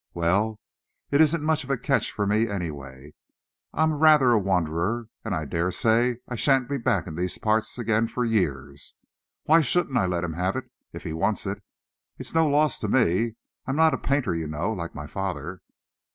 Well, 0.15 0.59
it 1.11 1.21
isn't 1.21 1.43
much 1.43 1.63
of 1.63 1.69
a 1.69 1.77
catch 1.77 2.11
for 2.11 2.25
me, 2.25 2.47
anyway. 2.47 3.13
I'm 3.71 3.93
rather 3.99 4.31
a 4.31 4.39
wanderer, 4.39 5.05
and 5.23 5.35
I 5.35 5.45
dare 5.45 5.69
say 5.69 6.17
I 6.27 6.35
shan't 6.35 6.67
be 6.67 6.79
back 6.79 7.05
in 7.05 7.13
these 7.13 7.37
parts 7.37 7.77
again 7.77 8.07
for 8.07 8.25
years. 8.25 8.95
Why 9.43 9.61
shouldn't 9.61 9.99
I 9.99 10.07
let 10.07 10.23
him 10.23 10.33
have 10.33 10.55
it 10.55 10.71
if 10.91 11.03
he 11.03 11.13
wants 11.13 11.45
it? 11.45 11.61
It's 12.17 12.33
no 12.33 12.47
loss 12.49 12.79
to 12.79 12.87
me. 12.87 13.35
I'm 13.67 13.75
not 13.75 13.93
a 13.93 13.97
painter, 13.99 14.33
you 14.33 14.47
know, 14.47 14.73
like 14.73 14.95
my 14.95 15.05
father." 15.05 15.61